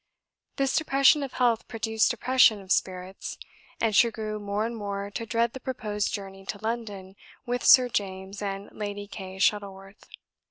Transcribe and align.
This 0.55 0.75
depression 0.75 1.21
of 1.21 1.33
health 1.33 1.67
produced 1.67 2.09
depression 2.09 2.59
of 2.59 2.71
spirits, 2.71 3.37
and 3.79 3.95
she 3.95 4.09
grew 4.09 4.39
more 4.39 4.65
and 4.65 4.75
more 4.75 5.11
to 5.11 5.27
dread 5.27 5.53
the 5.53 5.59
proposed 5.59 6.11
journey 6.11 6.43
to 6.43 6.63
London 6.63 7.15
with 7.45 7.63
Sir 7.63 7.87
James 7.87 8.41
and 8.41 8.71
Lady 8.71 9.05
Kay 9.05 9.37
Shuttleworth. 9.37 10.07